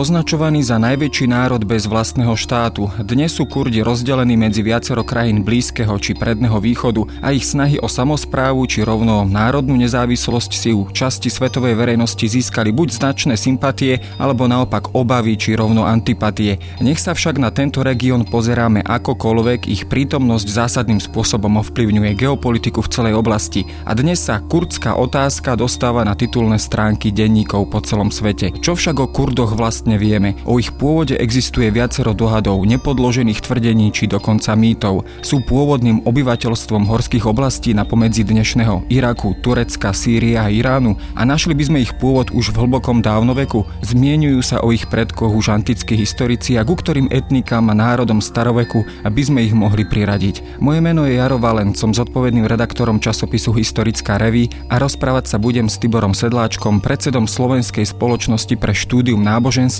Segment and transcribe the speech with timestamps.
[0.00, 2.88] označovaní za najväčší národ bez vlastného štátu.
[3.04, 7.84] Dnes sú Kurdi rozdelení medzi viacero krajín blízkeho či predného východu a ich snahy o
[7.84, 14.48] samozprávu či rovno národnú nezávislosť si u časti svetovej verejnosti získali buď značné sympatie, alebo
[14.48, 16.56] naopak obavy či rovno antipatie.
[16.80, 22.88] Nech sa však na tento región pozeráme akokoľvek, ich prítomnosť zásadným spôsobom ovplyvňuje geopolitiku v
[22.88, 28.56] celej oblasti a dnes sa kurdská otázka dostáva na titulné stránky denníkov po celom svete.
[28.64, 30.36] Čo však o Kurdoch vlastne vieme?
[30.44, 35.08] O ich pôvode existuje viacero dohadov, nepodložených tvrdení či dokonca mýtov.
[35.24, 41.56] Sú pôvodným obyvateľstvom horských oblastí na pomedzi dnešného Iraku, Turecka, Sýria a Iránu a našli
[41.56, 43.64] by sme ich pôvod už v hlbokom dávnoveku.
[43.80, 48.82] Zmienujú sa o ich predkoch už antickí historici a ku ktorým etnikám a národom staroveku,
[49.06, 50.60] aby sme ich mohli priradiť.
[50.60, 55.70] Moje meno je Jaro Valen, som zodpovedným redaktorom časopisu Historická reví a rozprávať sa budem
[55.70, 59.22] s Tiborom Sedláčkom, predsedom Slovenskej spoločnosti pre štúdium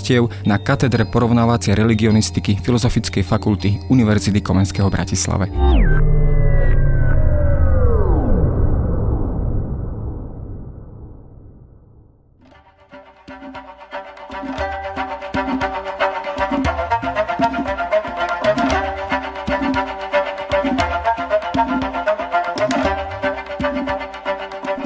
[0.01, 5.45] náboženstiev na katedre porovnávacie religionistiky Filozofickej fakulty Univerzity Komenského v Bratislave.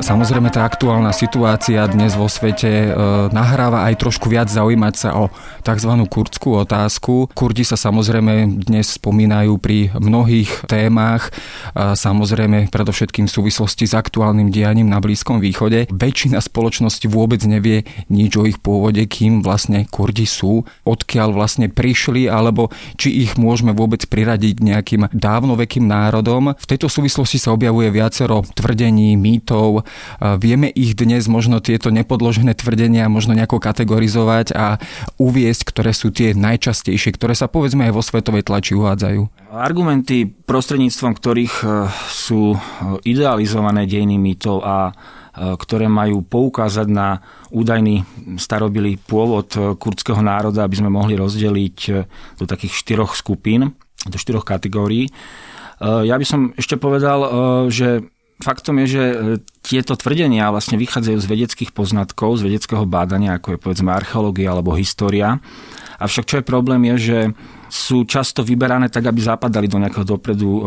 [0.06, 2.90] Samozrejme tá aktuálna situácia dnes vo svete e,
[3.34, 5.34] nahráva aj trošku viac zaujímať sa o
[5.66, 5.92] tzv.
[6.06, 7.34] kurdskú otázku.
[7.34, 11.34] Kurdi sa samozrejme dnes spomínajú pri mnohých témach,
[11.74, 15.90] e, samozrejme predovšetkým v súvislosti s aktuálnym dianím na Blízkom východe.
[15.90, 22.30] Väčšina spoločnosti vôbec nevie nič o ich pôvode, kým vlastne Kurdi sú, odkiaľ vlastne prišli,
[22.30, 22.70] alebo
[23.02, 26.54] či ich môžeme vôbec priradiť nejakým dávnovekým národom.
[26.54, 29.82] V tejto súvislosti sa objavuje viacero tvrdení, mýtov,
[30.20, 34.80] Vieme ich dnes možno tieto nepodložené tvrdenia možno nejako kategorizovať a
[35.20, 39.46] uviesť, ktoré sú tie najčastejšie, ktoré sa povedzme aj vo svetovej tlači uvádzajú.
[39.56, 41.68] Argumenty, prostredníctvom ktorých e,
[42.12, 42.58] sú e,
[43.08, 44.94] idealizované dejiny mýtov a e,
[45.56, 47.24] ktoré majú poukázať na
[47.56, 48.04] údajný
[48.36, 49.48] starobilý pôvod
[49.80, 51.78] kurdského národa, aby sme mohli rozdeliť
[52.36, 53.72] do takých štyroch skupín,
[54.04, 55.08] do štyroch kategórií.
[55.80, 57.20] Ja by som ešte povedal,
[57.72, 58.04] že
[58.40, 59.16] faktom je, že e,
[59.64, 64.76] tieto tvrdenia vlastne vychádzajú z vedeckých poznatkov, z vedeckého bádania, ako je povedzme archeológia alebo
[64.76, 65.40] história.
[65.96, 67.20] Avšak čo je problém je, že
[67.72, 70.62] sú často vyberané tak, aby zapadali do nejakého dopredu um,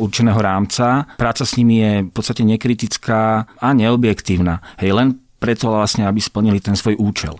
[0.00, 1.08] určeného rámca.
[1.16, 4.60] Práca s nimi je v podstate nekritická a neobjektívna.
[4.80, 5.08] Hej, len
[5.40, 7.36] preto vlastne, aby splnili ten svoj účel.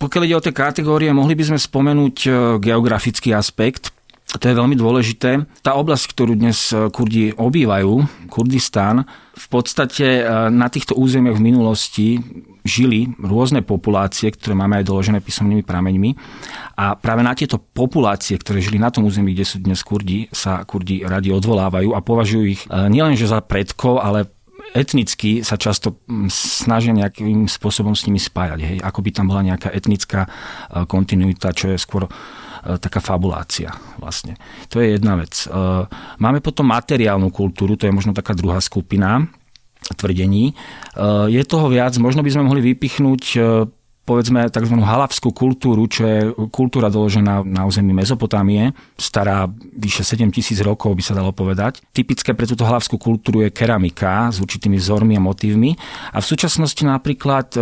[0.00, 2.30] Pokiaľ ide o tie kategórie, mohli by sme spomenúť e,
[2.62, 3.92] geografický aspekt,
[4.38, 5.42] to je veľmi dôležité.
[5.64, 9.02] Tá oblasť, ktorú dnes e, Kurdi obývajú, Kurdistán,
[9.34, 10.22] v podstate e,
[10.54, 12.06] na týchto územiach v minulosti
[12.62, 16.14] žili rôzne populácie, ktoré máme aj doložené písomnými prameňmi.
[16.78, 20.62] A práve na tieto populácie, ktoré žili na tom území, kde sú dnes Kurdi, sa
[20.62, 24.30] Kurdi radi odvolávajú a považujú ich e, nielenže za predkov, ale
[24.70, 25.98] etnicky sa často
[26.30, 28.60] snažia nejakým spôsobom s nimi spájať.
[28.62, 28.78] Hej?
[28.86, 30.30] Ako by tam bola nejaká etnická
[30.86, 32.06] kontinuita, čo je skôr
[32.60, 34.36] taká fabulácia vlastne.
[34.68, 35.48] To je jedna vec.
[35.48, 35.48] E,
[36.20, 39.24] máme potom materiálnu kultúru, to je možno taká druhá skupina
[39.96, 40.52] tvrdení.
[40.52, 40.54] E,
[41.32, 43.22] je toho viac, možno by sme mohli vypichnúť
[44.10, 44.74] povedzme tzv.
[44.74, 46.18] halavskú kultúru, čo je
[46.50, 49.46] kultúra doložená na území Mezopotámie, stará
[49.78, 51.78] vyše 7 tisíc rokov, by sa dalo povedať.
[51.94, 55.78] Typické pre túto halavskú kultúru je keramika s určitými vzormi a motívmi.
[56.10, 57.60] A v súčasnosti napríklad e,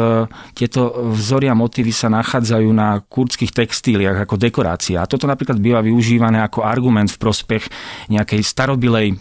[0.56, 5.04] tieto vzory a motívy sa nachádzajú na kurdských textíliach ako dekorácia.
[5.04, 7.68] A toto napríklad býva využívané ako argument v prospech
[8.08, 9.20] nejakej starobilej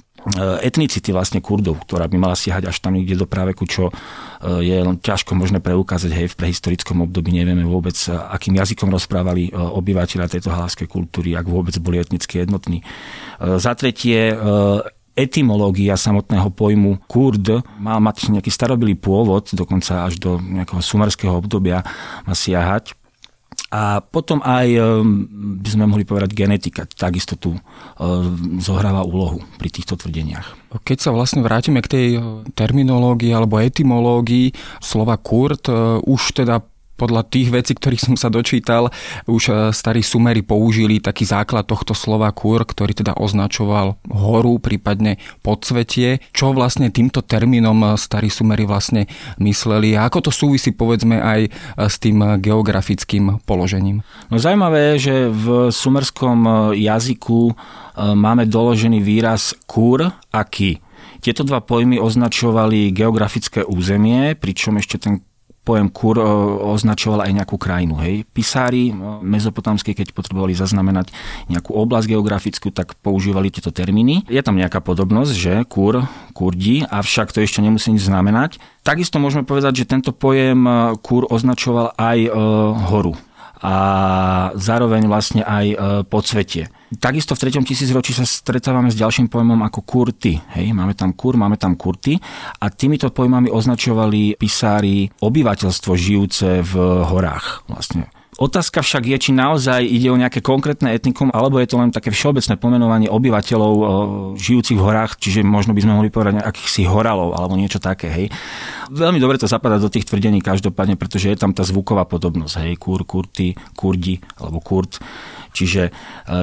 [0.62, 3.94] etnicity vlastne Kurdov, ktorá by mala siahať až tam niekde do práveku, čo e,
[4.66, 10.28] je ťažko možné preukázať, hej, v prehistorickom období nevieme vôbec, e, akým jazykom rozprávali obyvateľa
[10.28, 12.84] tejto hláskej kultúry, ak vôbec boli etnicky jednotní.
[13.40, 14.34] Za tretie,
[15.18, 21.82] etymológia samotného pojmu Kurd mal mať nejaký starobilý pôvod, dokonca až do nejakého sumerského obdobia
[22.30, 22.94] má siahať.
[23.67, 25.28] A potom aj, ehm,
[25.59, 30.72] by sme mohli povedať, genetika takisto tu ehm, zohráva úlohu pri týchto tvrdeniach.
[30.84, 32.08] Keď sa vlastne vrátime k tej
[32.55, 35.67] terminológii alebo etymológii slova Kurt,
[36.03, 36.64] už teda
[36.97, 38.90] podľa tých vecí, ktorých som sa dočítal,
[39.29, 45.22] už e, starí sumery použili taký základ tohto slova kur, ktorý teda označoval horu, prípadne
[45.46, 46.20] podsvetie.
[46.34, 49.05] Čo vlastne týmto termínom e, starí sumery vlastne
[49.38, 51.49] mysleli a ako to súvisí povedzme aj e,
[51.85, 54.02] s tým geografickým položením?
[54.34, 57.53] No zaujímavé je, že v sumerskom jazyku
[57.97, 60.82] máme doložený výraz kur a ki.
[61.22, 65.14] Tieto dva pojmy označovali geografické územie, pričom ešte ten
[65.67, 66.16] pojem kur
[66.72, 67.99] označoval aj nejakú krajinu.
[67.99, 68.23] Hej.
[68.31, 71.11] Pisári mezopotamskí, keď potrebovali zaznamenať
[71.52, 74.23] nejakú oblasť geografickú, tak používali tieto termíny.
[74.31, 78.64] Je tam nejaká podobnosť, že kur, kurdi, avšak to ešte nemusí nič znamenať.
[78.87, 80.64] Takisto môžeme povedať, že tento pojem
[81.03, 82.31] kur označoval aj
[82.87, 83.20] horu
[83.62, 83.76] a
[84.54, 85.66] zároveň vlastne aj
[86.08, 86.70] podsvetie.
[86.88, 87.68] Takisto v 3.
[87.68, 90.40] tisícročí sa stretávame s ďalším pojmom ako kurty.
[90.56, 92.16] Hej, máme tam kur, máme tam kurty
[92.64, 96.74] a týmito pojmami označovali pisári obyvateľstvo žijúce v
[97.12, 97.68] horách.
[97.68, 101.89] Vlastne Otázka však je, či naozaj ide o nejaké konkrétne etnikum, alebo je to len
[101.89, 103.73] také všeobecné pomenovanie obyvateľov
[104.37, 108.13] žijúcich v horách, čiže možno by sme mohli povedať akýchsi horalov alebo niečo také.
[108.13, 108.25] Hej.
[108.93, 112.53] Veľmi dobre to zapadá do tých tvrdení každopádne, pretože je tam tá zvuková podobnosť.
[112.61, 115.01] Hej, kur, kurty, kurdi alebo kurt.
[115.58, 115.92] Čiže e,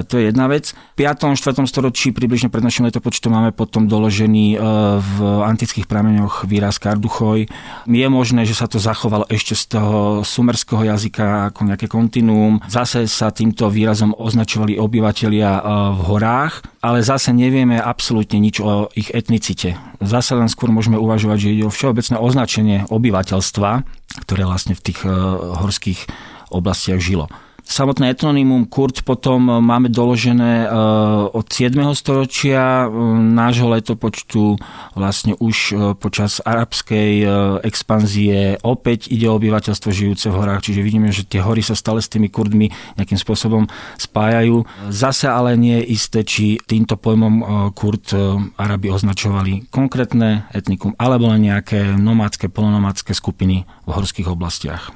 [0.03, 0.75] to je jedna vec.
[0.99, 1.39] V 5.
[1.39, 1.63] 4.
[1.71, 4.59] storočí približne pred našim letopočtom máme potom doložený e,
[4.99, 5.17] v
[5.47, 7.47] antických prameňoch výraz karduchoj.
[7.87, 12.59] Je možné, že sa to zachovalo ešte z toho sumerského jazyka ako nejaké kontinuum.
[12.67, 15.61] Zase sa týmto výrazom označovali obyvateľia e,
[15.95, 19.79] v horách, ale zase nevieme absolútne nič o ich etnicite.
[20.03, 23.71] Zase len skôr môžeme uvažovať, že ide o všeobecné označenie obyvateľstva,
[24.27, 25.01] ktoré vlastne v tých
[25.65, 26.01] horských
[26.55, 27.27] oblastiach žilo.
[27.65, 30.79] Samotné etnonymum Kurt potom máme doložené e,
[31.33, 31.81] od 7.
[31.97, 32.87] storočia e,
[33.33, 34.61] nášho letopočtu
[34.93, 37.25] vlastne už e, počas arabskej
[37.65, 42.05] expanzie opäť ide o obyvateľstvo žijúce v horách, čiže vidíme, že tie hory sa stále
[42.05, 42.69] s tými Kurdmi
[43.01, 43.65] nejakým spôsobom
[43.97, 44.69] spájajú.
[44.93, 47.35] Zase ale nie je isté, či týmto pojmom
[47.73, 48.13] Kurd
[48.61, 54.93] Arabi označovali konkrétne etnikum alebo len nejaké nomádske, polonomádske skupiny v horských oblastiach.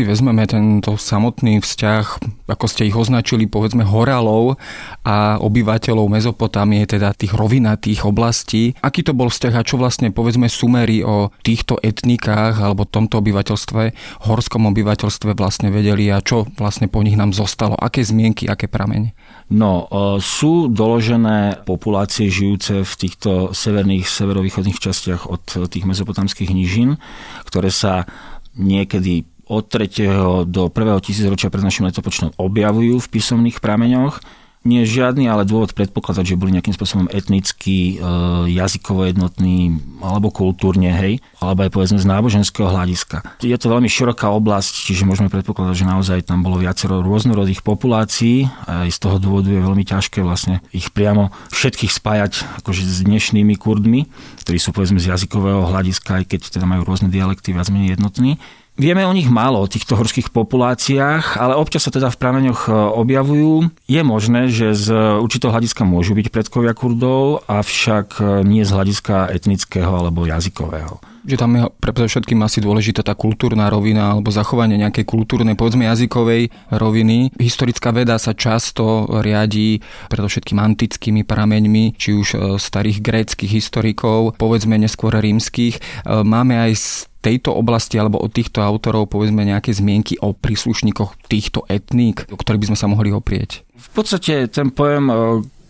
[0.00, 2.04] Si vezmeme tento samotný vzťah,
[2.48, 4.56] ako ste ich označili, povedzme horalov
[5.04, 10.48] a obyvateľov Mezopotámie, teda tých rovinatých oblastí, aký to bol vzťah a čo vlastne povedzme
[10.48, 13.82] sumery o týchto etnikách alebo tomto obyvateľstve,
[14.24, 19.12] horskom obyvateľstve vlastne vedeli a čo vlastne po nich nám zostalo, aké zmienky, aké pramene?
[19.52, 19.84] No,
[20.16, 26.96] sú doložené populácie žijúce v týchto severných, severovýchodných častiach od tých mezopotamských nížin,
[27.44, 28.08] ktoré sa
[28.56, 30.46] niekedy od 3.
[30.46, 31.02] do 1.
[31.02, 34.22] tisícročia pred našim letopočtom objavujú v písomných prameňoch.
[34.60, 38.04] Nie žiadny, ale dôvod predpokladať, že boli nejakým spôsobom etnicky, e,
[38.52, 43.40] jazykovo jednotní alebo kultúrne, hej, alebo aj povedzme z náboženského hľadiska.
[43.40, 48.52] Je to veľmi široká oblasť, čiže môžeme predpokladať, že naozaj tam bolo viacero rôznorodých populácií
[48.68, 53.56] aj z toho dôvodu je veľmi ťažké vlastne ich priamo všetkých spájať akože s dnešnými
[53.56, 54.12] kurdmi,
[54.44, 58.36] ktorí sú povedzme z jazykového hľadiska, aj keď teda majú rôzne dialekty viac menej jednotní.
[58.80, 62.72] Vieme o nich málo, o týchto horských populáciách, ale občas sa teda v prameňoch e,
[62.72, 63.68] objavujú.
[63.84, 69.36] Je možné, že z určitého hľadiska môžu byť predkovia Kurdov, avšak e, nie z hľadiska
[69.36, 74.80] etnického alebo jazykového že tam je pre všetkým asi dôležitá tá kultúrna rovina alebo zachovanie
[74.80, 77.34] nejakej kultúrnej, povedzme jazykovej roviny.
[77.36, 84.76] Historická veda sa často riadi predovšetkým antickými prameňmi, či už e, starých gréckých historikov, povedzme
[84.80, 85.82] neskôr rímskych.
[86.06, 92.24] Máme aj tejto oblasti alebo od týchto autorov povedzme nejaké zmienky o príslušníkoch týchto etník,
[92.32, 93.60] o ktorých by sme sa mohli oprieť?
[93.76, 95.14] V podstate ten pojem e,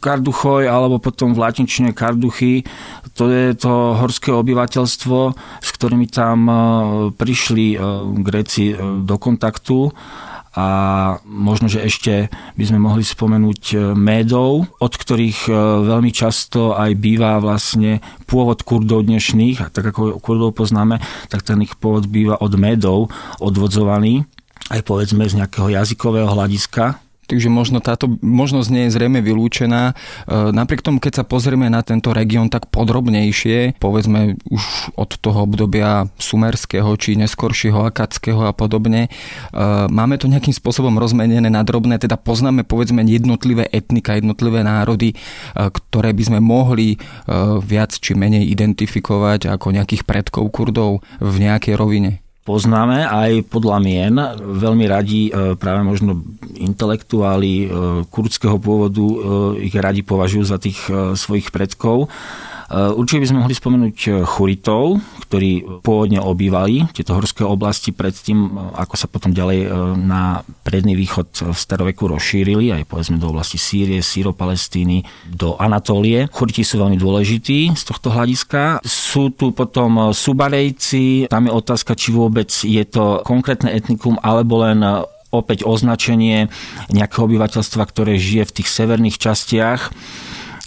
[0.01, 2.65] karduchoj alebo potom v latinčine karduchy,
[3.13, 5.19] to je to horské obyvateľstvo,
[5.61, 6.55] s ktorými tam e,
[7.13, 7.79] prišli e,
[8.25, 9.93] Gréci do kontaktu.
[10.51, 10.67] A
[11.23, 12.27] možno, že ešte
[12.59, 15.53] by sme mohli spomenúť e, Médov, od ktorých e,
[15.87, 20.99] veľmi často aj býva vlastne pôvod Kurdov dnešných, a tak ako Kurdov poznáme,
[21.31, 24.27] tak ten ich pôvod býva od Médov odvodzovaný,
[24.75, 26.99] aj povedzme z nejakého jazykového hľadiska,
[27.31, 29.95] takže možno táto možnosť nie je zrejme vylúčená.
[30.27, 35.47] E, napriek tomu, keď sa pozrieme na tento región tak podrobnejšie, povedzme už od toho
[35.47, 39.11] obdobia sumerského či neskoršieho akadského a podobne, e,
[39.87, 45.17] máme to nejakým spôsobom rozmenené na drobné, teda poznáme povedzme jednotlivé etnika, jednotlivé národy, e,
[45.55, 46.99] ktoré by sme mohli
[47.63, 54.15] viac či menej identifikovať ako nejakých predkov Kurdov v nejakej rovine poznáme aj podľa mien.
[54.41, 56.25] Veľmi radi e, práve možno
[56.57, 57.67] intelektuáli e,
[58.09, 59.17] kurdského pôvodu e,
[59.69, 60.81] ich radi považujú za tých
[61.17, 62.09] svojich predkov.
[62.71, 63.97] Určite by sme mohli spomenúť
[64.31, 68.47] Churitov, ktorí pôvodne obývali tieto horské oblasti predtým,
[68.79, 69.67] ako sa potom ďalej
[69.99, 76.31] na predný východ v staroveku rozšírili, aj povedzme do oblasti Sýrie, Syropalestíny, do Anatólie.
[76.31, 78.87] Churiti sú veľmi dôležití z tohto hľadiska.
[78.87, 84.79] Sú tu potom Subarejci, tam je otázka, či vôbec je to konkrétne etnikum, alebo len
[85.31, 86.51] opäť označenie
[86.91, 89.91] nejakého obyvateľstva, ktoré žije v tých severných častiach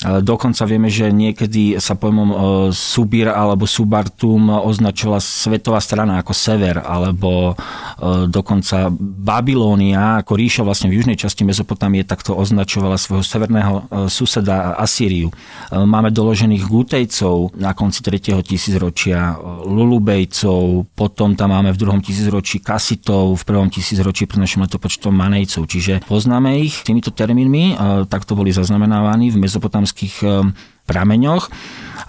[0.04, 2.36] Dokonca vieme, že niekedy sa pojmom e,
[2.76, 10.92] Subir alebo Subartum označovala svetová strana ako sever, alebo e, dokonca Babilónia ako ríša vlastne
[10.92, 13.82] v južnej časti Mezopotámie takto označovala svojho severného e,
[14.12, 15.32] suseda Asýriu.
[15.72, 18.44] Máme doložených Gutejcov na konci 3.
[18.44, 25.16] tisícročia, Lulubejcov, potom tam máme v druhom tisícročí Kasitov, v prvom tisícročí pred našim letopočtom
[25.16, 25.66] Manejcov.
[25.66, 27.80] Čiže poznáme ich týmito termínmi,
[28.12, 30.50] takto boli zaznamenávaní v mezopotámskej slovenských eh,
[30.84, 31.48] prameňoch,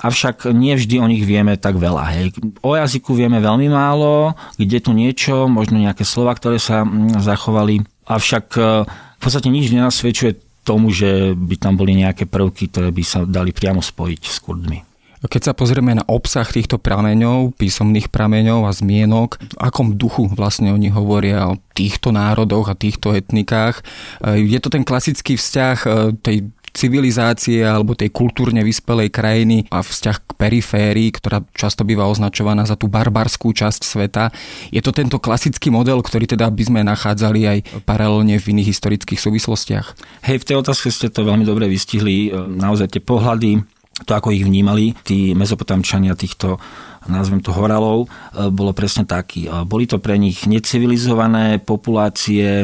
[0.02, 2.04] avšak nie vždy o nich vieme tak veľa.
[2.10, 2.34] Hej.
[2.64, 7.84] O jazyku vieme veľmi málo, kde tu niečo, možno nejaké slova, ktoré sa mm, zachovali,
[8.08, 13.04] avšak eh, v podstate nič nenasvedčuje tomu, že by tam boli nejaké prvky, ktoré by
[13.04, 14.80] sa dali priamo spojiť s Kurdmi.
[15.24, 20.68] Keď sa pozrieme na obsah týchto prameňov, písomných prameňov a zmienok, v akom duchu vlastne
[20.68, 23.80] oni hovoria o týchto národoch a týchto etnikách,
[24.24, 25.78] eh, je to ten klasický vzťah
[26.20, 32.66] tej civilizácie alebo tej kultúrne vyspelej krajiny a vzťah k periférii, ktorá často býva označovaná
[32.66, 34.34] za tú barbarskú časť sveta.
[34.74, 39.22] Je to tento klasický model, ktorý teda by sme nachádzali aj paralelne v iných historických
[39.22, 39.86] súvislostiach?
[40.26, 42.34] Hej, v tej otázke ste to veľmi dobre vystihli.
[42.34, 43.62] Naozaj tie pohľady,
[44.02, 46.58] to ako ich vnímali tí mezopotamčania týchto
[47.08, 48.08] nazvem to horalov, e,
[48.48, 49.48] bolo presne taký.
[49.64, 52.62] Boli to pre nich necivilizované populácie,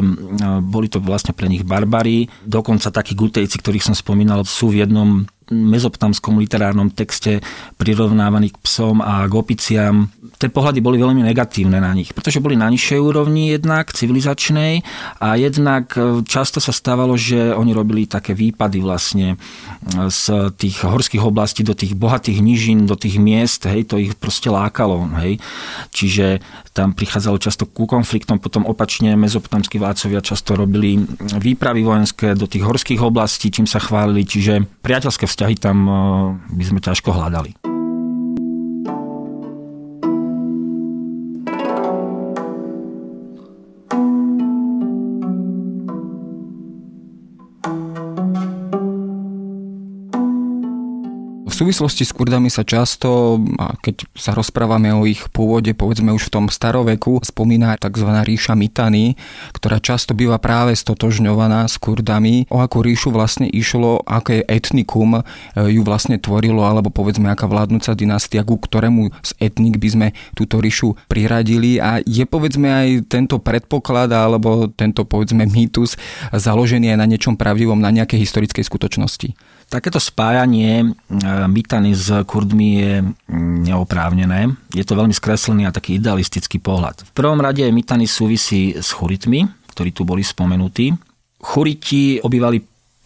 [0.61, 5.25] boli to vlastne pre nich barbary, dokonca takí gutejci, ktorých som spomínal, sú v jednom
[5.51, 7.43] mezopotamskom literárnom texte
[7.75, 10.07] prirovnávaní k psom a k opiciam.
[10.39, 14.81] Tie pohľady boli veľmi negatívne na nich, pretože boli na nižšej úrovni jednak civilizačnej
[15.19, 19.37] a jednak e, často sa stávalo, že oni robili také výpady vlastne e,
[20.07, 24.47] z tých horských oblastí do tých bohatých nížin, do tých miest, hej, to ich proste
[24.47, 25.37] lákalo, hej.
[25.91, 26.39] Čiže
[26.71, 32.63] tam prichádzalo často ku konfliktom, potom opačne mezopotamskí vládcovia často robili výpravy vojenské do tých
[32.63, 35.95] horských oblastí, čím sa chválili, čiže priateľské vzťahy vzťahy tam eh,
[36.53, 37.70] by sme ťažko hľadali.
[51.71, 53.39] Súvislosti s Kurdami sa často,
[53.79, 58.11] keď sa rozprávame o ich pôvode, povedzme už v tom staroveku, spomína tzv.
[58.11, 59.15] ríša Mitany,
[59.55, 62.45] ktorá často býva práve stotožňovaná s Kurdami.
[62.51, 65.21] O akú ríšu vlastne išlo, aké etnikum e,
[65.71, 70.59] ju vlastne tvorilo, alebo povedzme aká vládnúca dynastia, ku ktorému z etnik by sme túto
[70.59, 71.79] ríšu priradili.
[71.79, 75.95] A je povedzme aj tento predpoklad, alebo tento povedzme mýtus
[76.35, 79.31] založený aj na niečom pravdivom, na nejakej historickej skutočnosti.
[79.71, 80.87] Takéto spájanie e,
[81.47, 84.51] Mitany s Kurdmi je mm, neoprávnené.
[84.75, 87.07] Je to veľmi skreslený a taký idealistický pohľad.
[87.07, 90.91] V prvom rade Mitany súvisí s Churitmi, ktorí tu boli spomenutí.
[91.39, 92.59] Churiti obývali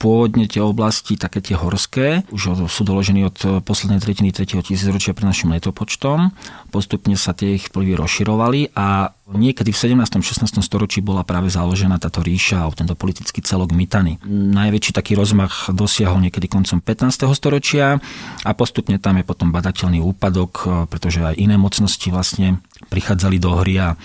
[0.05, 4.61] pôvodne tie oblasti, také tie horské, už sú doložení od poslednej tretiny 3.
[4.61, 6.29] tisícročia pre našim letopočtom.
[6.69, 10.05] Postupne sa tie ich vplyvy rozširovali a niekedy v 17.
[10.21, 10.61] 16.
[10.61, 14.21] storočí bola práve založená táto ríša a tento politický celok Mitany.
[14.29, 17.25] Najväčší taký rozmach dosiahol niekedy koncom 15.
[17.33, 17.97] storočia
[18.45, 22.61] a postupne tam je potom badateľný úpadok, pretože aj iné mocnosti vlastne
[22.93, 23.97] prichádzali do hry a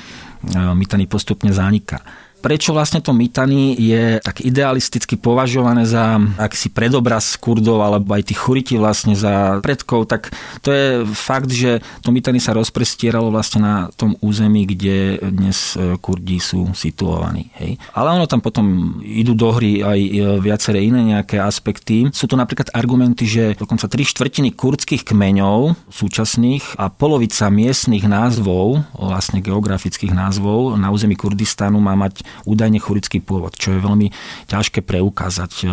[0.72, 2.00] Mitany postupne zanika
[2.40, 8.40] prečo vlastne to Mitany je tak idealisticky považované za akýsi predobraz Kurdov alebo aj tých
[8.40, 10.32] Churiti vlastne za predkov, tak
[10.64, 16.00] to je fakt, že to Mitany sa rozprestieralo vlastne na tom území, kde dnes e,
[16.00, 17.52] Kurdi sú situovaní.
[17.60, 17.76] Hej.
[17.92, 22.08] Ale ono tam potom idú do hry aj e, viaceré iné nejaké aspekty.
[22.10, 28.80] Sú to napríklad argumenty, že dokonca tri štvrtiny kurdských kmeňov súčasných a polovica miestnych názvov,
[28.96, 34.08] vlastne geografických názvov na území Kurdistanu má mať údajne churický pôvod, čo je veľmi
[34.48, 35.52] ťažké preukázať.
[35.62, 35.66] E,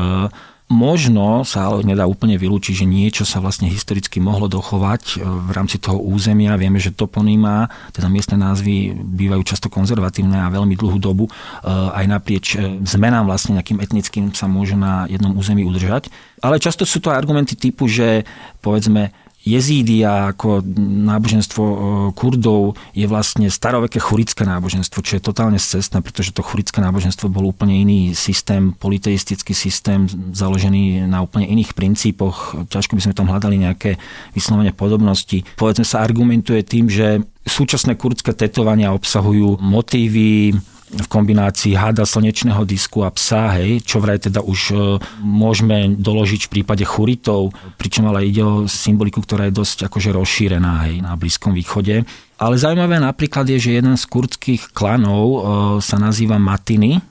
[0.67, 5.49] možno sa ale nedá úplne vylúčiť, že niečo sa vlastne historicky mohlo dochovať e, v
[5.55, 6.59] rámci toho územia.
[6.59, 11.31] Vieme, že toponíma, teda miestne názvy bývajú často konzervatívne a veľmi dlhú dobu e,
[11.71, 16.11] aj naprieč zmenám vlastne nejakým etnickým sa môže na jednom území udržať.
[16.43, 18.27] Ale často sú to argumenty typu, že
[18.61, 20.59] povedzme jezídia ako
[21.07, 21.75] náboženstvo e,
[22.11, 27.47] Kurdov je vlastne staroveké churické náboženstvo, čo je totálne cestné, pretože to churické náboženstvo bol
[27.47, 32.67] úplne iný systém, politeistický systém, založený na úplne iných princípoch.
[32.67, 33.95] Ťažko by sme tam hľadali nejaké
[34.35, 35.47] vyslovene podobnosti.
[35.55, 40.51] Povedzme sa argumentuje tým, že súčasné kurdské tetovania obsahujú motívy
[40.87, 44.75] v kombinácii hada slnečného disku a psa, hej, čo vraj teda už e,
[45.19, 50.87] môžeme doložiť v prípade churitov, pričom ale ide o symboliku, ktorá je dosť akože rozšírená
[50.87, 52.07] hej, na Blízkom východe.
[52.39, 55.39] Ale zaujímavé napríklad je, že jeden z kurdských klanov e,
[55.83, 57.03] sa nazýva Matiny,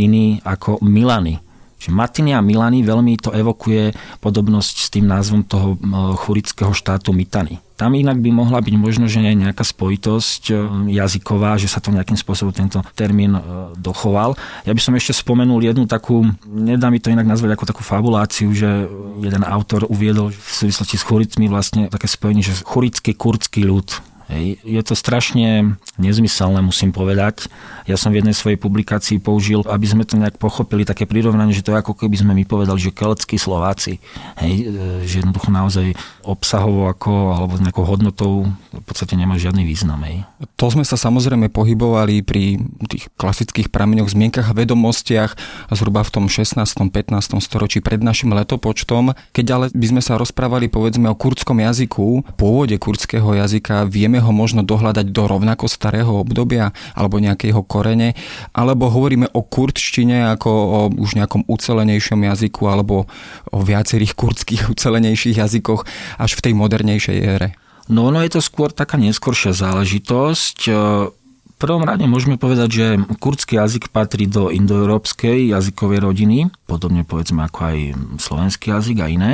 [0.00, 1.36] iný ako Milany.
[1.76, 3.92] Že Matiny a Milany veľmi to evokuje
[4.24, 5.78] podobnosť s tým názvom toho e,
[6.16, 7.60] churického štátu Mitany.
[7.80, 10.54] Tam inak by mohla byť možno, že nejaká spojitosť e,
[11.00, 13.40] jazyková, že sa to nejakým spôsobom tento termín e,
[13.80, 14.36] dochoval.
[14.68, 18.52] Ja by som ešte spomenul jednu takú, nedá mi to inak nazvať ako takú fabuláciu,
[18.52, 18.84] že
[19.24, 24.82] jeden autor uviedol v súvislosti s Churitmi vlastne také spojenie, že churický kurdský ľud Je
[24.86, 27.50] to strašne nezmyselné, musím povedať.
[27.90, 31.66] Ja som v jednej svojej publikácii použil, aby sme to nejak pochopili, také prirovnanie, že
[31.66, 33.98] to je ako keby sme my povedali, že keletskí Slováci.
[34.38, 34.70] Hej.
[34.70, 39.98] E, že jednoducho naozaj obsahovo ako, alebo nejakou hodnotou v podstate nemá žiadny význam.
[40.06, 40.22] Hej.
[40.54, 45.34] To sme sa samozrejme pohybovali pri tých klasických prameňoch, zmienkach a vedomostiach
[45.74, 46.62] zhruba v tom 16.
[46.62, 47.42] 15.
[47.42, 49.18] storočí pred našim letopočtom.
[49.34, 54.32] Keď ale by sme sa rozprávali povedzme o kurdskom jazyku, pôvode kurdského jazyka, vieme ho
[54.32, 58.14] možno dohľadať do rovnako starého obdobia alebo nejakého korene,
[58.52, 63.08] alebo hovoríme o kurdštine ako o už nejakom ucelenejšom jazyku alebo
[63.50, 65.82] o viacerých kurdských ucelenejších jazykoch
[66.20, 67.48] až v tej modernejšej ére?
[67.90, 70.70] No ono je to skôr taká neskoršia záležitosť.
[70.70, 72.86] V prvom rade môžeme povedať, že
[73.18, 76.38] kurdský jazyk patrí do indoeurópskej jazykovej rodiny,
[76.70, 77.76] podobne povedzme ako aj
[78.22, 79.32] slovenský jazyk a iné.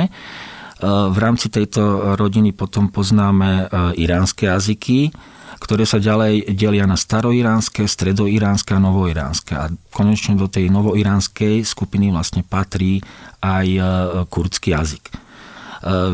[0.85, 3.63] V rámci tejto rodiny potom poznáme e,
[3.97, 5.09] iránske jazyky,
[5.57, 9.53] ktoré sa ďalej delia na staroiránske, stredoiránske a novoiránske.
[9.57, 13.01] A konečne do tej novoiránskej skupiny vlastne patrí
[13.41, 13.81] aj e,
[14.29, 15.27] kurdský jazyk.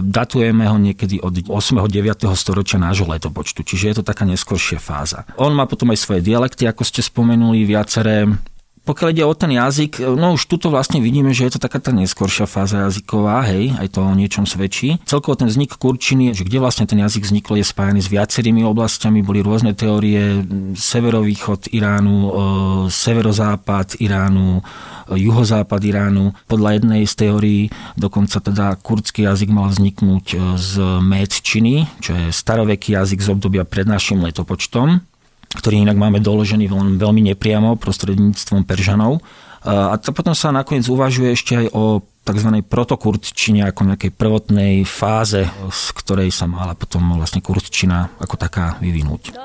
[0.03, 1.87] Datujeme ho niekedy od 8.
[1.87, 2.27] 9.
[2.35, 5.23] storočia nášho letopočtu, čiže je to taká neskôršia fáza.
[5.39, 8.27] On má potom aj svoje dialekty, ako ste spomenuli, viaceré
[8.83, 11.95] pokiaľ ide o ten jazyk, no už tuto vlastne vidíme, že je to taká tá
[11.95, 14.99] neskoršia fáza jazyková, hej, aj to o niečom svedčí.
[15.07, 19.23] Celkovo ten vznik kurčiny, že kde vlastne ten jazyk vznikol, je spájaný s viacerými oblastiami,
[19.23, 20.43] boli rôzne teórie,
[20.75, 22.29] severovýchod Iránu, e,
[22.91, 24.61] severozápad Iránu, e,
[25.15, 26.35] juhozápad Iránu.
[26.51, 27.61] Podľa jednej z teórií
[27.95, 33.63] dokonca teda kurdský jazyk mal vzniknúť e, z médčiny, čo je staroveký jazyk z obdobia
[33.63, 35.12] pred našim letopočtom
[35.53, 39.21] ktorý inak máme doložený veľmi nepriamo prostredníctvom Peržanov.
[39.63, 42.49] A to potom sa nakoniec uvažuje ešte aj o tzv.
[42.67, 49.35] protokurtčine ako nejakej prvotnej fáze, z ktorej sa mala potom vlastne kurtčina ako taká vyvinúť.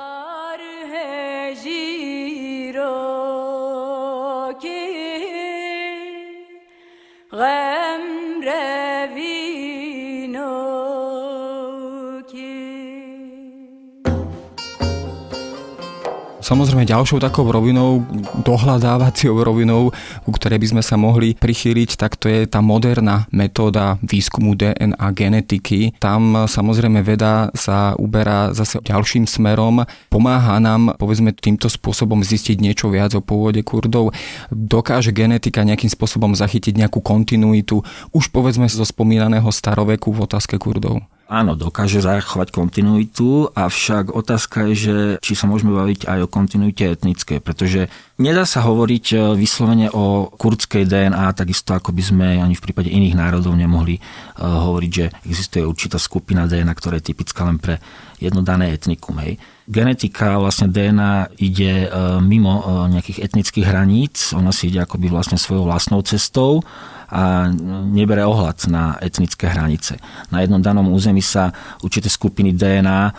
[16.49, 18.09] Samozrejme ďalšou takou rovinou,
[18.41, 19.93] dohľadávaciou rovinou,
[20.25, 24.97] ku ktorej by sme sa mohli prichýliť, tak to je tá moderná metóda výskumu DNA
[25.13, 25.93] genetiky.
[26.01, 32.89] Tam samozrejme veda sa uberá zase ďalším smerom, pomáha nám povedzme týmto spôsobom zistiť niečo
[32.89, 34.17] viac o pôvode Kurdov.
[34.49, 37.85] Dokáže genetika nejakým spôsobom zachytiť nejakú kontinuitu
[38.17, 41.05] už povedzme zo spomínaného staroveku v otázke Kurdov.
[41.29, 46.89] Áno, dokáže zachovať kontinuitu, avšak otázka je, že či sa môžeme baviť aj o kontinuite
[46.89, 52.57] etnické, pretože nedá sa hovoriť e, vyslovene o kurdskej DNA, takisto ako by sme ani
[52.57, 54.03] v prípade iných národov nemohli e,
[54.41, 57.77] hovoriť, že existuje určitá skupina DNA, ktorá je typická len pre
[58.17, 59.21] jedno dané etnikum.
[59.21, 59.37] Hej.
[59.69, 61.89] Genetika, vlastne DNA ide e,
[62.25, 66.65] mimo nejakých etnických hraníc, ona si ide akoby vlastne svojou vlastnou cestou
[67.09, 67.49] a
[67.89, 69.97] nebere ohľad na etnické hranice.
[70.29, 73.13] Na jednom danom území sa určité skupiny DNA e,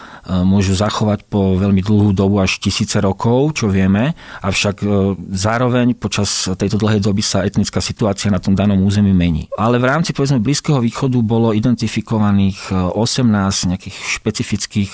[0.46, 4.14] môžu zachovať po veľmi dlhú dobu až tisíce rokov, čo vieme,
[4.46, 4.88] avšak e,
[5.34, 9.50] zároveň počas tejto dlhej doby sa etnická situácia na tom danom území mení.
[9.58, 14.92] Ale v rámci povedzme Blízkeho východu bolo identifikovaných 18 e, nejakých špecifických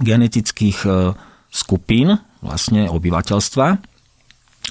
[0.00, 0.78] genetických
[1.52, 3.91] skupín vlastne obyvateľstva,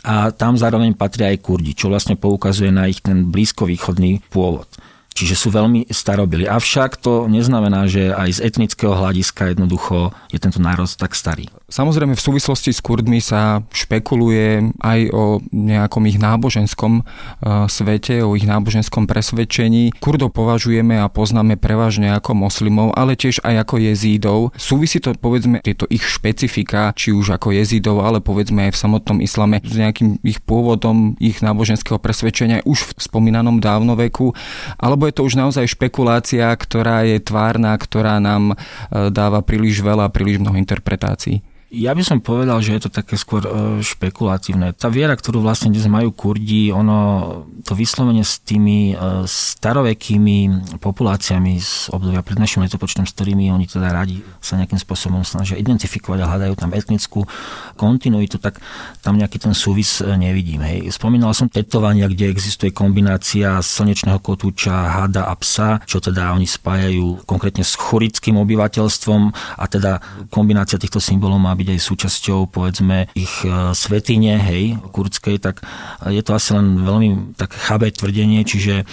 [0.02, 4.66] a tam zároveň patria aj Kurdi, čo vlastne poukazuje na ich ten blízkovýchodný pôvod.
[5.12, 6.47] Čiže sú veľmi starobili.
[6.47, 11.52] Avšak to neznamená, že aj z etnického hľadiska jednoducho je tento národ tak starý.
[11.71, 17.04] Samozrejme v súvislosti s Kurdmi sa špekuluje aj o nejakom ich náboženskom e,
[17.71, 19.95] svete, o ich náboženskom presvedčení.
[20.00, 24.39] Kurdov považujeme a poznáme prevažne ako moslimov, ale tiež aj ako jezídov.
[24.60, 29.17] Súvisí to povedzme tieto ich špecifika, či už ako jezídov, ale povedzme aj v samotnom
[29.19, 34.36] islame s nejakým ich pôvodom, ich náboženského presvedčenia už v spomínanom dávnoveku,
[34.76, 40.08] alebo je to už naozaj špekulácia, ktorá je tvárna, ktorá nám e, dáva príliš veľa,
[40.08, 41.43] príliš mnoho interpretácií?
[41.72, 44.76] Ja by som povedal, že je to také skôr e, špekulatívne.
[44.76, 47.00] Tá viera, ktorú vlastne dnes majú Kurdi, ono
[47.64, 53.72] to vyslovene s tými e, starovekými populáciami z obdobia pred našim letopočtom, s ktorými oni
[53.72, 57.24] teda radi sa nejakým spôsobom snažia identifikovať a hľadajú tam etnickú
[57.80, 58.60] kontinuitu, tak
[59.00, 60.68] tam nejaký ten súvis e, nevidím.
[60.68, 61.00] Hej.
[61.00, 67.24] Spomínal som tetovania, kde existuje kombinácia slnečného kotúča, hada a psa, čo teda oni spájajú
[67.24, 73.45] konkrétne s chorickým obyvateľstvom a teda kombinácia týchto symbolov má byť aj súčasťou povedzme ich
[73.45, 75.62] e, svetine, hej, kurdskej, tak
[76.10, 78.84] je to asi len veľmi tak chabé tvrdenie, čiže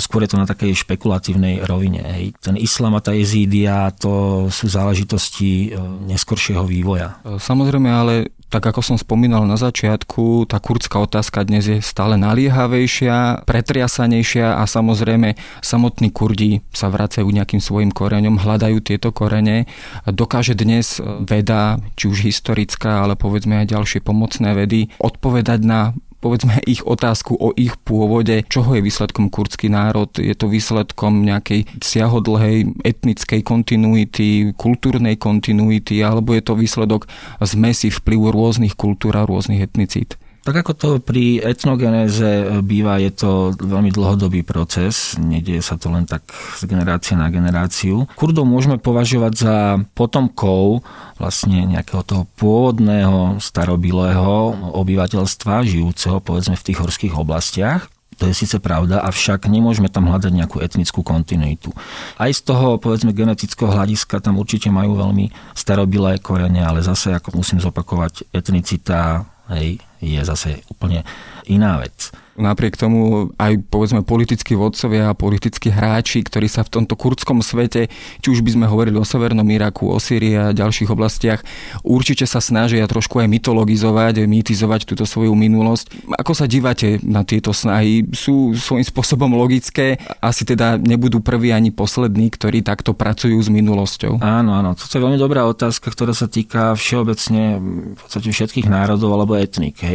[0.00, 2.00] skôr je to na takej špekulatívnej rovine.
[2.00, 2.24] Hej.
[2.40, 7.20] Ten islam a tá jezídia to sú záležitosti e, neskoršieho vývoja.
[7.24, 8.14] Samozrejme, ale
[8.54, 14.62] tak ako som spomínal na začiatku, tá kurdská otázka dnes je stále naliehavejšia, pretriasanejšia a
[14.62, 19.66] samozrejme samotní Kurdi sa vracajú nejakým svojim koreňom, hľadajú tieto korene.
[20.06, 26.56] Dokáže dnes veda, či už historická, ale povedzme aj ďalšie pomocné vedy, odpovedať na povedzme
[26.64, 32.80] ich otázku o ich pôvode, čoho je výsledkom kurdský národ, je to výsledkom nejakej siahodlhej
[32.80, 37.04] etnickej kontinuity, kultúrnej kontinuity, alebo je to výsledok
[37.44, 40.16] zmesi vplyvu rôznych kultúr a rôznych etnicít.
[40.44, 46.04] Tak ako to pri etnogenéze býva, je to veľmi dlhodobý proces, nedieje sa to len
[46.04, 46.20] tak
[46.60, 48.04] z generácie na generáciu.
[48.12, 49.56] Kurdov môžeme považovať za
[49.96, 50.84] potomkov
[51.16, 57.88] vlastne nejakého toho pôvodného starobilého obyvateľstva, žijúceho povedzme v tých horských oblastiach.
[58.20, 61.72] To je síce pravda, avšak nemôžeme tam hľadať nejakú etnickú kontinuitu.
[62.20, 67.40] Aj z toho, povedzme, genetického hľadiska tam určite majú veľmi starobilé korene, ale zase, ako
[67.42, 71.02] musím zopakovať, etnicita hej, je zase úplne
[71.48, 72.12] iná vec.
[72.34, 77.86] Napriek tomu aj povedzme politickí vodcovia a politickí hráči, ktorí sa v tomto kurdskom svete,
[78.18, 81.46] či už by sme hovorili o Severnom Iraku, o Syrii a ďalších oblastiach,
[81.86, 86.10] určite sa snažia trošku aj mytologizovať, mýtizovať túto svoju minulosť.
[86.18, 88.02] Ako sa dívate na tieto snahy?
[88.10, 90.02] Sú svojím spôsobom logické?
[90.18, 94.18] Asi teda nebudú prví ani poslední, ktorí takto pracujú s minulosťou.
[94.18, 94.74] Áno, áno.
[94.74, 97.62] Toto je veľmi dobrá otázka, ktorá sa týka všeobecne
[97.94, 99.78] v podstate všetkých národov alebo etnik.
[99.86, 99.93] Hej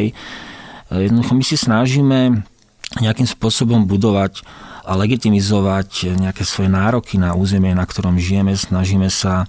[0.90, 2.42] Jednoducho my si snažíme
[2.98, 4.42] nejakým spôsobom budovať
[4.90, 8.58] a legitimizovať nejaké svoje nároky na územie, na ktorom žijeme.
[8.58, 9.46] Snažíme sa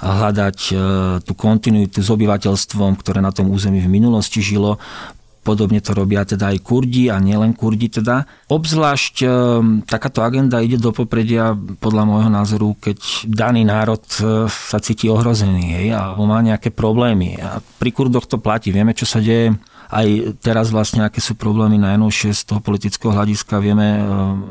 [0.00, 0.74] hľadať e,
[1.20, 4.80] tú kontinuitu s obyvateľstvom, ktoré na tom území v minulosti žilo.
[5.44, 8.24] Podobne to robia teda aj Kurdi a nielen Kurdi teda.
[8.48, 9.28] Obzvlášť e,
[9.84, 11.52] takáto agenda ide do popredia
[11.84, 17.36] podľa môjho názoru, keď daný národ e, sa cíti ohrozený hej, alebo má nejaké problémy.
[17.44, 18.72] A pri Kurdoch to platí.
[18.72, 19.52] Vieme, čo sa deje
[19.88, 23.56] aj teraz vlastne, aké sú problémy najnovšie z toho politického hľadiska.
[23.56, 24.00] Vieme, e,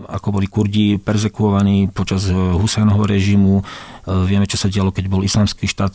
[0.09, 3.61] ako boli Kurdi perzekuovaní počas e, Husajnovho režimu.
[4.07, 5.93] Vieme, čo sa dialo, keď bol islamský štát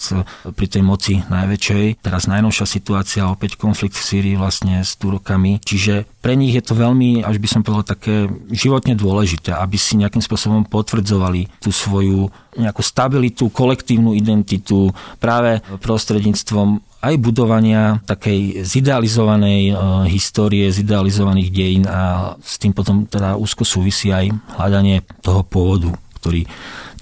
[0.53, 2.05] pri tej moci najväčšej.
[2.05, 5.59] Teraz najnovšia situácia, opäť konflikt v Sýrii vlastne s Turokami.
[5.65, 9.97] Čiže pre nich je to veľmi, až by som povedal, také životne dôležité, aby si
[9.97, 19.75] nejakým spôsobom potvrdzovali tú svoju nejakú stabilitu, kolektívnu identitu práve prostredníctvom aj budovania takej zidealizovanej
[19.75, 25.91] e, histórie, zidealizovaných dejín a s tým potom teda úzko súvisí aj hľadanie toho pôvodu,
[26.23, 26.47] ktorý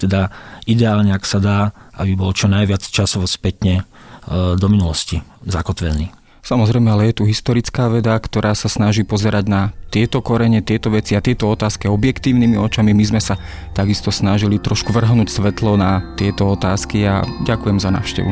[0.01, 0.33] teda
[0.71, 1.59] ideálne, ak sa dá,
[1.99, 3.83] aby bol čo najviac časovo spätne e,
[4.55, 6.21] do minulosti zakotvený.
[6.41, 9.61] Samozrejme, ale je tu historická veda, ktorá sa snaží pozerať na
[9.93, 12.97] tieto korene, tieto veci a tieto otázky objektívnymi očami.
[12.97, 13.37] My sme sa
[13.77, 18.31] takisto snažili trošku vrhnúť svetlo na tieto otázky a ďakujem za návštevu.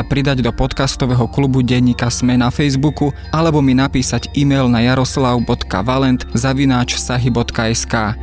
[0.01, 6.25] sa pridať do podcastového klubu denníka Sme na Facebooku alebo mi napísať e-mail na jaroslav.valent
[6.33, 8.17] zavináč sahy.sk.